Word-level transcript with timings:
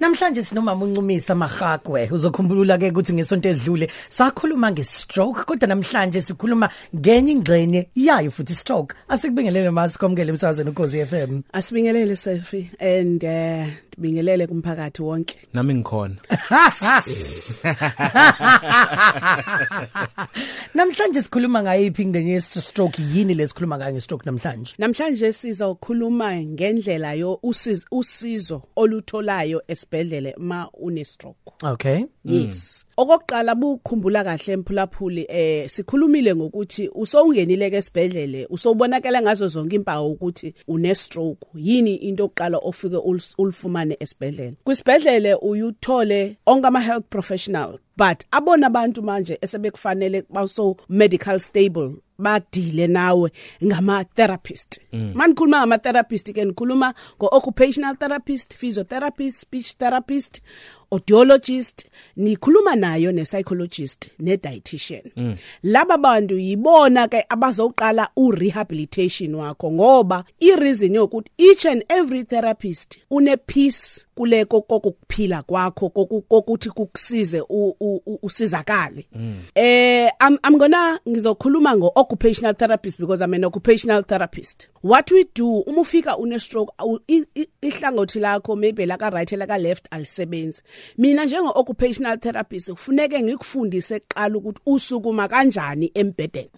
Namhlanje 0.00 0.42
sinomama 0.42 0.84
uncumisa 0.84 1.34
Mahagwe 1.34 2.08
uzokhumbula 2.10 2.78
ke 2.78 2.88
ukuthi 2.90 3.12
ngesonto 3.12 3.48
edlule 3.48 3.86
sakhuluma 4.08 4.70
ngestroke 4.72 5.44
kodwa 5.44 5.68
namhlanje 5.68 6.20
sikhuluma 6.20 6.70
ngenye 6.96 7.32
ingxenye 7.32 7.88
yayo 7.94 8.30
futhi 8.30 8.54
stroke 8.54 8.94
asikubingelele 9.08 9.70
masikomkele 9.70 10.32
emsazweni 10.32 10.70
ukhozi 10.70 11.06
FM 11.06 11.42
Asibingelele 11.52 12.16
Sefi 12.16 12.70
and 12.80 13.24
eh 13.24 13.66
bingelele 13.98 14.46
kumphakathi 14.46 15.02
wonke. 15.02 15.36
nami 15.54 15.74
ngikhona 15.74 16.16
Namhlanje 20.74 21.22
sikhuluma 21.22 21.62
ngayiphi 21.62 22.02
ingxenye 22.02 22.32
yestroke 22.32 23.02
yini 23.14 23.34
lesikhuluma 23.34 23.78
ngayo 23.78 23.92
ngestroke 23.92 24.26
namhlanje 24.26 24.74
Namhlanje 24.78 25.32
sizokhuluma 25.32 26.36
ngendlela 26.42 27.14
yo 27.14 27.38
usizo, 27.42 27.86
usizo 27.92 28.62
olutholayo 28.76 29.62
esibhedlele 29.68 30.34
ma 30.38 30.68
une 30.80 31.04
stroke. 31.04 31.36
Okay 31.62 32.04
Yes. 32.24 32.84
Okokuqala 32.96 33.54
bukhumbula 33.54 34.24
kahle 34.24 34.52
emphulaphuli 34.52 35.26
eh 35.28 35.68
sikhulumile 35.70 36.34
ngokuthi 36.34 36.88
usowungenile 36.94 37.70
ke 37.70 37.76
esibhedlele 37.76 38.46
usowubonakala 38.50 39.22
ngazo 39.22 39.48
zonke 39.48 39.76
impawu 39.76 40.12
ukuthi 40.12 40.54
une 40.68 40.94
stroke. 40.94 41.46
Yini 41.54 41.94
into 41.94 42.22
yokuqala 42.22 42.58
ofike 42.58 42.96
ulis- 42.96 43.34
ulifumane 43.80 43.96
esibhedlele. 44.00 44.54
Kwisibhedlele 44.64 45.34
uyuthole 45.34 46.36
onke 46.46 46.66
ama 46.66 46.80
health 46.80 47.04
professional 47.10 47.78
but 47.96 48.24
abona 48.32 48.66
abantu 48.66 49.02
manje 49.02 49.38
esebekufanele 49.42 50.24
baso 50.30 50.76
medical 50.88 51.38
stable 51.38 51.90
badile 52.20 52.86
nawe 52.86 53.30
ngama 53.64 54.04
therapist 54.04 54.80
manikhuluma 55.14 55.58
ngama 55.60 55.78
therapist 55.78 56.32
ke 56.32 56.44
nikhuluma 56.44 56.94
ngo 57.18 57.28
occupational 57.32 57.96
therapist 57.96 58.54
physiotherapist 58.54 59.40
speech 59.40 59.76
therapist 59.78 60.42
audiologist 60.90 61.86
nikhuluma 62.16 62.76
nayo 62.76 63.12
ne 63.12 63.22
psychologist 63.24 64.10
ne 64.18 64.36
dietitian 64.36 65.36
laba 65.62 65.98
bantu 65.98 66.38
yibona 66.38 67.08
ke 67.08 67.24
abazoqala 67.28 68.08
u 68.16 68.30
rehabilitation 68.30 69.34
wakho 69.34 69.72
ngoba 69.72 70.24
i 70.40 70.56
reason 70.56 70.94
yokuthi 70.94 71.30
each 71.38 71.66
and 71.66 71.84
every 71.88 72.24
therapist 72.24 72.98
une 73.10 73.36
piece 73.36 74.06
kuleko 74.20 74.60
kokuphila 74.60 75.42
kwakho 75.42 75.86
koku- 75.88 76.22
kokuthi 76.28 76.70
kukusize 76.70 77.40
u- 77.40 77.76
u- 77.80 78.02
u- 78.06 78.18
usizakale. 78.22 79.06
Eh 79.54 80.10
i'm 80.28 80.38
i'm 80.48 80.58
gonna 80.58 81.00
ngizokhuluma 81.08 81.76
ngo 81.76 81.92
occupational 81.94 82.54
therapist 82.54 83.00
because 83.00 83.24
i'm 83.24 83.34
an 83.34 83.44
occupational 83.44 84.04
therapist. 84.04 84.68
What 84.82 85.10
we 85.10 85.24
do 85.34 85.60
uma 85.66 85.80
ufika 85.80 86.16
une 86.18 86.38
stroke 86.38 86.72
awu- 86.78 87.00
i- 87.08 87.26
i- 87.34 87.48
ihlangothi 87.62 88.20
lakho 88.20 88.56
maybe 88.56 88.86
la 88.86 88.96
ka 88.96 89.10
right 89.10 89.32
la 89.32 89.46
ka 89.46 89.56
left 89.58 89.86
alisebenzi. 89.90 90.62
Mina 90.98 91.24
njengo 91.24 91.52
occupational 91.54 92.18
therapist 92.18 92.70
kufuneke 92.70 93.22
ngikufundise 93.22 94.00
kuqala 94.00 94.36
ukuthi 94.38 94.60
usukuma 94.66 95.28
kanjani 95.28 95.90
embedeni 95.94 96.50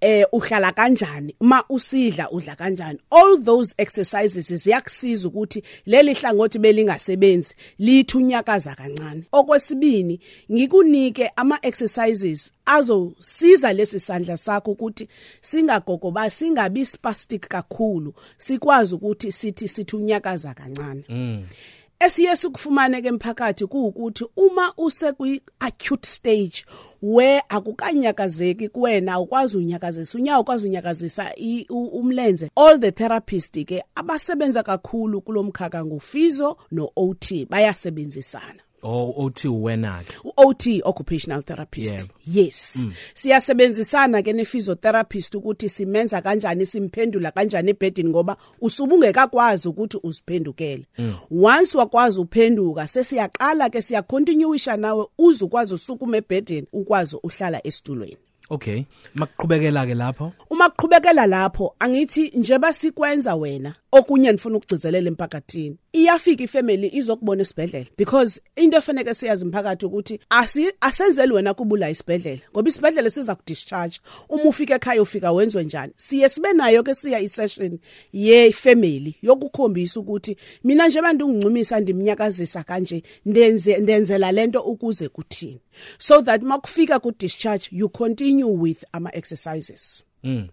eh 0.00 0.26
uhlala 0.32 0.72
kanjani 0.72 1.34
uma 1.40 1.64
usidla 1.68 2.30
udla 2.30 2.56
kanjani. 2.56 2.98
All 3.10 3.38
those 3.38 3.74
exercises 3.78 4.52
ziyakusiza 4.52 5.28
ukuthi 5.28 5.62
leli 5.86 6.14
hlangothi 6.14 6.58
belingasebenzi 6.58 7.54
lithunyakaza 7.78 8.74
kancane. 8.74 9.22
Okwesibini 9.32 10.20
ngikunike 10.52 11.30
ama 11.36 11.58
exercises 11.62 12.52
azosiza 12.66 13.72
lesi 13.72 14.00
sandla 14.00 14.36
sakho 14.36 14.70
ukuthi 14.70 15.08
singagogoba 15.40 16.30
singabi 16.30 16.86
spastic 16.86 17.48
kakhulu 17.48 18.14
sikwazi 18.38 18.94
ukuthi 18.94 19.32
sithi 19.32 19.68
sithunyakaza 19.68 20.54
kancane. 20.54 21.04
Esiye 22.00 22.36
sikufumane 22.36 23.02
ke 23.02 23.08
emphakathi 23.08 23.66
kuukuthi 23.66 24.24
uma 24.36 24.72
use 24.76 25.12
kwi 25.12 25.42
acute 25.60 26.06
stage 26.08 26.64
where 27.02 27.42
akukanyakazeki 27.48 28.68
kuwena 28.68 29.20
ukwazi 29.20 29.56
unyakazisa 29.58 30.18
unyawo 30.18 30.40
ukwazi 30.40 30.66
unyakazisa 30.68 31.32
i- 31.36 31.66
u- 31.70 31.84
umlenze. 32.00 32.50
All 32.56 32.80
the 32.80 32.92
therapist 32.92 33.64
ke 33.64 33.82
abasebenza 33.94 34.62
kakhulu 34.62 35.20
kulomkhaka 35.20 35.84
ngufizo 35.84 36.56
no 36.70 36.90
OT 36.96 37.46
bayasebenzisana. 37.50 38.62
O 38.82 39.14
othi 39.16 39.48
wena 39.48 40.02
ke 40.04 40.14
uOT 40.24 40.80
occupational 40.84 41.42
therapist. 41.42 41.92
Yebo. 41.92 42.14
yes. 42.26 42.84
Siyasebenzisana 43.14 44.22
ke 44.22 44.32
ne 44.32 44.44
physiotherapist 44.44 45.34
ukuthi 45.34 45.68
simenza 45.68 46.22
kanjani 46.22 46.66
simphendula 46.66 47.30
kanjani 47.30 47.70
ebedini 47.70 48.10
ngoba 48.10 48.36
usubungekakwazi 48.60 49.68
ukuthi 49.68 49.98
uziphendukele 50.02 50.86
once 51.30 51.78
wakwazi 51.78 52.20
uphenduka 52.20 52.88
sesiyaqala 52.88 53.70
ke 53.70 53.82
siya 53.82 54.02
continueisha 54.02 54.76
nawe 54.76 55.06
uze 55.18 55.44
ukwazi 55.44 55.74
usukuma 55.74 56.16
ebedini 56.16 56.66
ukwazi 56.72 57.16
uhlala 57.22 57.66
esitulweni. 57.66 58.16
Okay. 58.50 58.84
Makuqhubekela 59.14 59.86
ke 59.86 59.94
lapho? 59.94 60.32
Uma 60.50 60.70
kuqhubekela 60.70 61.26
lapho 61.26 61.74
angithi 61.78 62.32
njeba 62.34 62.72
sikwenza 62.72 63.34
wena 63.36 63.74
okunye 63.92 64.32
nifuna 64.32 64.56
ukugcizelela 64.56 65.08
emphakathini. 65.08 65.76
Iyafika 65.92 66.44
ifamily 66.44 66.88
izokubona 66.92 67.42
esibhedlela 67.42 67.86
because 67.96 68.40
into 68.56 68.76
efanele 68.76 69.14
siyazi 69.14 69.44
imphakathi 69.44 69.86
ukuthi 69.86 70.20
asi 70.30 70.72
asenzeli 70.80 71.32
wena 71.32 71.54
kubula 71.54 71.90
isibhedlela 71.90 72.40
ngoba 72.52 72.68
isibhedlela 72.68 73.10
siza 73.10 73.34
ku 73.34 73.42
discharge 73.46 74.00
uma 74.28 74.44
ufika 74.44 74.74
ekhaya 74.74 75.02
ufika 75.02 75.32
wenzwe 75.32 75.64
njani? 75.64 75.92
Siye 75.96 76.28
sibe 76.28 76.52
nayo 76.52 76.82
ke 76.82 76.94
siya 76.94 77.20
isession 77.20 77.78
ye 78.12 78.52
family 78.52 79.16
yokukhombisa 79.22 80.00
ukuthi 80.00 80.36
mina 80.64 80.88
nje 80.88 81.02
bantu 81.02 81.26
ungincumisa 81.26 81.80
ndimnyakazisa 81.80 82.62
kanje 82.62 83.02
ndenze 83.26 83.78
ndenzela 83.78 84.32
lento 84.32 84.60
ukuze 84.60 85.08
kuthini. 85.08 85.60
So 85.98 86.22
that 86.22 86.42
makufika 86.42 86.98
ku 86.98 87.12
discharge 87.12 87.68
you 87.72 87.88
continue 87.88 88.44
with 88.44 88.84
ama 88.92 89.10
exercises 89.14 90.04
mm. 90.24 90.48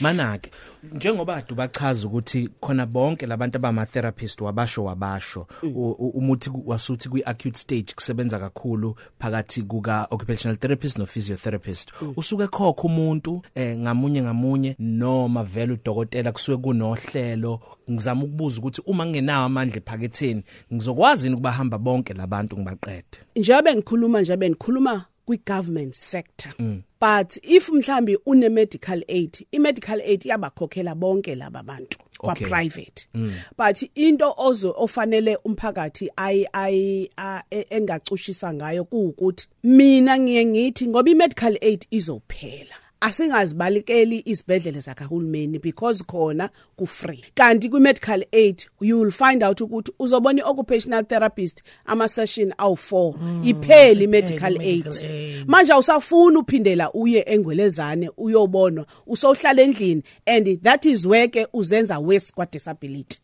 Mana 0.00 0.38
ke 0.38 0.50
njengoba 0.92 1.36
adu 1.36 1.54
bachaza 1.54 2.06
ukuthi 2.06 2.48
khona 2.60 2.86
bonke 2.86 3.26
labantu 3.26 3.56
abama 3.56 3.86
therapist 3.86 4.40
wabasho 4.40 4.84
wabasho 4.84 5.46
u- 5.62 6.08
umuthi 6.14 6.50
wasuthi 6.66 7.08
kwi 7.08 7.22
acute 7.24 7.58
stage 7.58 7.92
kusebenza 7.94 8.38
kakhulu 8.38 8.94
phakathi 9.18 9.62
kuka 9.62 10.06
occupational 10.10 10.56
therapist 10.58 10.98
no 10.98 11.06
physiotherapist 11.06 11.92
usuke 12.16 12.46
khokho 12.46 12.86
umuntu 12.86 13.42
eh 13.54 13.78
ngamunye 13.78 14.22
ngamunye 14.22 14.76
noma 14.78 15.44
vele 15.44 15.72
udokotela 15.72 16.32
kusuke 16.32 16.62
kunohlelo. 16.62 17.60
Ngizama 17.90 18.22
ukubuza 18.24 18.58
ukuthi 18.58 18.82
uma 18.86 19.06
ngingenawo 19.06 19.44
amandla 19.44 19.76
ephaketheni 19.76 20.42
ngizokwazi 20.72 21.30
ukubahamba 21.30 21.78
bonke 21.78 22.14
labantu 22.14 22.56
ngibaqede? 22.56 23.18
Njengoba 23.36 23.74
ngikhuluma 23.74 24.20
njengoba 24.20 24.48
ngikhuluma 25.30 25.36
kwi-government 25.36 25.94
sector. 25.94 26.52
But 27.00 27.38
if 27.42 27.68
mhlambi 27.70 28.16
une 28.26 28.48
medical 28.50 29.02
aid 29.08 29.46
i-medical 29.52 30.00
aid 30.04 30.22
iyabakhokhela 30.24 30.94
bonke 30.94 31.34
laba 31.34 31.62
bantu 31.62 31.98
kwa 32.18 32.32
Okay. 32.32 32.46
private. 32.48 33.06
But 33.56 33.82
into 33.94 34.34
ozo 34.36 34.74
ofanele 34.76 35.36
umphakathi 35.44 36.08
ay 36.16 36.44
ay 36.52 37.08
a- 37.16 37.42
e- 37.50 37.66
engacushisa 37.70 38.52
ngayo 38.54 38.84
kuukuthi 38.84 39.48
mina 39.64 40.18
ngiye 40.18 40.44
ngithi 40.44 40.88
ngoba 40.88 41.10
i-medical 41.10 41.56
aid 41.62 41.86
izophela. 41.90 42.74
Asingazibalikeli 43.00 44.22
izibhedlele 44.24 44.80
zakahulumeni 44.80 45.58
because 45.58 46.04
khona 46.04 46.50
ku 46.76 46.86
free 46.86 47.24
kanti 47.34 47.68
kwi 47.68 47.80
medical 47.80 48.24
aid 48.32 48.64
you 48.80 49.00
will 49.00 49.10
find 49.10 49.42
out 49.42 49.60
ukuthi 49.60 49.92
uzobona 49.98 50.38
i-occupational 50.42 51.04
therapist 51.04 51.62
ama 51.86 52.08
session 52.08 52.50
awu4 52.58 53.14
ipheli 53.48 54.06
medical 54.06 54.60
aid. 54.60 54.84
medical 54.84 55.04
aid. 55.04 55.44
manje 55.48 55.72
awusafuna 55.72 56.38
uphindela 56.38 56.92
uye 56.92 57.24
engwelezane 57.26 58.10
uyobonwa 58.16 58.86
usowuhlala 59.06 59.62
endlini 59.62 60.02
and 60.26 60.62
that 60.62 60.84
is 60.84 61.06
where 61.06 61.28
ke 61.28 61.46
uzenza 61.52 61.98
worse 61.98 62.32
kwa 62.34 62.46
disability 62.46 63.20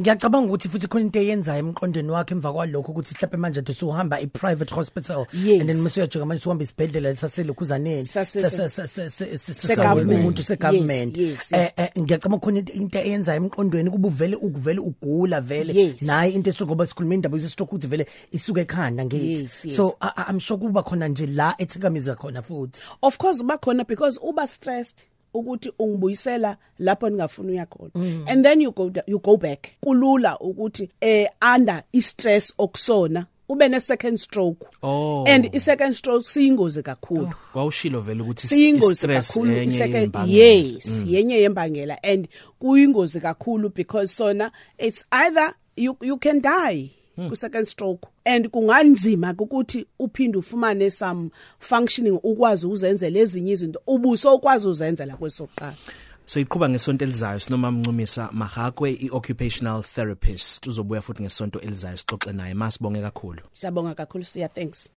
ngiyacabanga 0.00 0.46
ukuthi 0.48 0.68
futhi 0.68 0.86
khona 0.88 1.04
into 1.04 1.18
eyenzayo 1.18 1.58
emqondweni 1.58 2.10
wakhe 2.10 2.34
emva 2.34 2.52
kwalokho 2.52 2.92
ukuthi 2.92 3.14
mhlawumbe 3.14 3.36
manje 3.36 3.60
athi 3.60 3.72
usuhamba 3.72 4.20
i-private 4.20 4.74
hospital 4.74 5.26
Yes. 5.32 5.60
and 5.60 5.70
then 5.70 5.80
masuyajika 5.82 6.26
manje 6.26 6.40
usuhamba 6.40 6.64
isibhedlela 6.64 7.16
saselokhuzaneni 7.16 8.04
Sase- 8.04 9.38
segovernment 9.38 10.20
umuntu 10.20 10.40
Yes, 10.40 10.48
segovernment 10.48 11.16
yes, 11.16 11.52
eh 11.52 11.70
eh, 11.76 11.88
ngiyacabanga 11.98 12.40
khona 12.44 12.58
into- 12.60 12.72
into 12.72 12.98
eyenzayo 12.98 13.36
emqondweni 13.40 13.90
kuba 13.90 14.08
uvele 14.08 14.36
ukuvele 14.36 14.80
ugula 14.80 15.40
vele 15.40 15.72
Yes. 15.74 16.02
naye 16.02 16.30
into 16.32 16.50
estroke 16.50 16.70
ngoba 16.70 16.86
sikhuluma 16.86 17.14
indaba 17.14 17.36
yestroke 17.38 17.70
ukuthi 17.74 17.86
vele 17.86 18.06
isuke 18.32 18.60
ekhanda 18.60 19.04
ngithi 19.04 19.42
Yes, 19.42 19.64
yes. 19.64 19.76
so 19.76 19.96
I- 20.00 20.12
I- 20.16 20.24
i'm 20.30 20.40
sure 20.40 20.58
kuba 20.60 20.82
khona 20.82 21.08
nje 21.08 21.26
la 21.26 21.54
ethikamiza 21.58 22.14
khona 22.14 22.42
futhi 22.42 22.80
of 23.02 23.16
course 23.18 23.42
bakhona 23.44 23.84
because 23.84 24.18
uba 24.22 24.46
stressed 24.48 24.98
ukuthi 25.34 25.72
ungibuyisela 25.78 26.56
lapho 26.78 27.10
ningafuna 27.10 27.52
uya 27.52 27.66
khona. 27.66 27.90
And 28.26 28.44
then 28.44 28.60
you 28.60 28.72
go 28.72 28.92
you 29.06 29.18
go 29.18 29.36
back. 29.36 29.68
Kulula 29.80 30.38
ukuthi 30.38 30.90
eh 31.00 31.28
under 31.54 31.82
i 31.92 32.02
stress 32.02 32.54
okusona 32.58 33.26
ube 33.48 33.68
ne 33.68 33.80
second 33.80 34.16
stroke. 34.16 34.66
Oh. 34.82 35.24
and 35.26 35.50
i 35.52 35.58
second 35.58 35.94
stroke 35.94 36.24
siyingozi 36.24 36.82
kakhulu. 36.82 37.32
Wawushilo 37.54 38.00
vele 38.00 38.22
ukuthi 38.22 38.46
siyingozi 38.46 38.92
i-stress 38.92 39.28
kakhulu 39.28 39.62
i-second 39.62 39.94
yembangela. 39.94 40.44
yes 40.44 41.04
yenye 41.06 41.34
yembangela 41.34 42.02
and 42.02 42.28
kuyingozi 42.58 43.20
kakhulu 43.20 43.68
because 43.74 44.14
sona 44.14 44.52
it's 44.78 45.04
either 45.10 45.54
you 45.76 45.96
you 46.00 46.16
can 46.16 46.40
die. 46.40 46.90
Ku 47.28 47.36
second 47.36 47.64
stroke. 47.66 48.08
And 48.26 48.50
kunganzima 48.50 49.34
ukuthi 49.38 49.86
uphinde 49.98 50.38
ufumane 50.38 50.90
some 50.90 51.30
functioning 51.58 52.20
ukwazi 52.22 52.66
uzenzela 52.66 53.18
ezinye 53.18 53.52
izinto 53.52 53.80
ubuso 53.86 54.34
ukwazi 54.34 54.68
uzenzela 54.68 55.16
kwesoqala 55.16 55.76
So 56.30 56.40
iqhubha 56.40 56.68
ngesonto 56.68 57.04
elizayo 57.04 57.40
sinoma 57.40 57.70
mncumisa 57.70 58.28
Mahakwe 58.32 58.92
ioccupational 58.92 59.82
therapist. 59.82 60.66
Uzobuya 60.66 61.02
futhi 61.02 61.22
ngesonto 61.22 61.60
elizayo 61.60 61.96
sixoxe 61.96 62.32
naye. 62.32 62.54
Masibonge 62.54 63.00
kakhulu. 63.00 63.42
Siyabonga 63.52 63.94
kakhulu 63.94 64.24
siya 64.24 64.48
thanks. 64.48 64.90